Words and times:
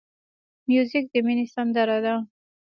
موزیک 0.69 1.05
د 1.13 1.15
مینې 1.25 1.45
سندره 1.53 1.97
ده. 2.05 2.15